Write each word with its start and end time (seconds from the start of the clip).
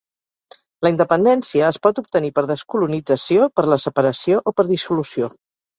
La 0.87 0.91
independència 0.93 1.67
es 1.67 1.79
pot 1.85 2.01
obtenir 2.03 2.33
per 2.39 2.45
descolonització, 2.53 3.49
per 3.61 3.69
la 3.75 3.81
separació 3.89 4.45
o 4.53 4.59
per 4.61 4.69
dissolució. 4.77 5.37